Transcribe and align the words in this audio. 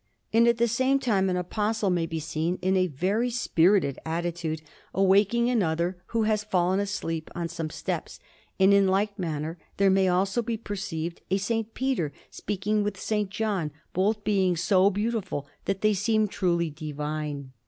And 0.33 0.47
at 0.47 0.57
the 0.57 0.67
same 0.67 0.97
time 0.97 1.29
an 1.29 1.37
Apostle 1.37 1.91
may 1.91 2.07
be 2.07 2.19
seen 2.19 2.57
in 2.63 2.75
a 2.75 2.87
very 2.87 3.29
spirited 3.29 3.99
attitude, 4.03 4.63
awaking 4.95 5.47
another 5.47 6.01
who 6.07 6.23
has 6.23 6.43
fallen 6.43 6.79
asleep 6.79 7.29
on 7.35 7.47
some 7.47 7.69
steps; 7.69 8.19
and 8.59 8.73
in 8.73 8.87
like 8.87 9.19
manner 9.19 9.59
there 9.77 9.91
may 9.91 10.07
also 10.07 10.41
be 10.41 10.57
perceived 10.57 11.21
a 11.29 11.35
S. 11.35 11.51
Peter 11.75 12.11
speaking 12.31 12.81
with 12.81 12.97
S. 12.97 13.27
John, 13.29 13.69
both 13.93 14.23
being 14.23 14.57
so 14.57 14.89
beautiful 14.89 15.45
that 15.65 15.81
they 15.81 15.93
seem 15.93 16.27
truly 16.27 16.71
divine. 16.71 17.51